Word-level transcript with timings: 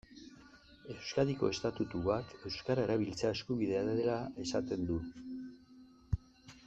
Euskadiko 0.93 1.49
estatutuak 1.55 2.33
euskara 2.51 2.87
erabiltzea 2.89 3.35
eskubidea 3.37 3.85
dela 3.91 4.17
esaten 4.47 4.89
du. 4.93 5.01